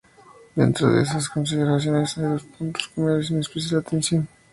[0.55, 4.27] Dentro de estas consideraciones, hay dos puntos que merecen especial atención.